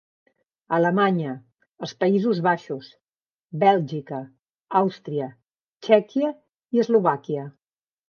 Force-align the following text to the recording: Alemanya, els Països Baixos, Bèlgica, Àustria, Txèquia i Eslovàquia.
Alemanya, 0.77 1.33
els 1.87 1.93
Països 2.05 2.41
Baixos, 2.49 2.89
Bèlgica, 3.67 4.25
Àustria, 4.83 5.31
Txèquia 5.89 6.37
i 6.79 6.87
Eslovàquia. 6.89 7.51